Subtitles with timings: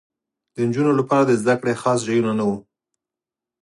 [0.55, 2.57] د نجونو لپاره د زدکړې خاص ځایونه نه وو